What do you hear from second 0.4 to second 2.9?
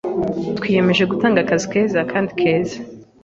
Twiyemeje gutanga akazi keza kandi keza.